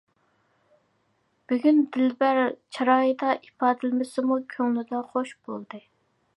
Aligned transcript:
-بۈگۈن-دىلبەر 1.51 2.41
چىرايىدا 2.77 3.29
ئىپادىلىمىسىمۇ 3.45 4.41
كۆڭلىدە 4.55 5.07
خۇش 5.15 5.39
بولدى. 5.49 5.87